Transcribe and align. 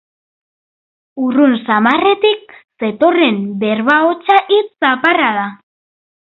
Urrun 1.25 1.53
samarretik 1.67 2.57
zetorren 2.85 3.39
berba 3.67 4.01
hotsa, 4.09 4.41
hitz 4.57 4.69
zaparrada. 4.85 5.49